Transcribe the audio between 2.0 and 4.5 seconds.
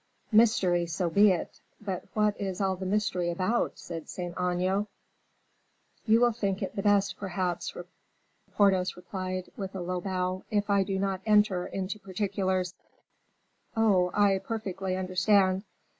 what is all the mystery about?" said Saint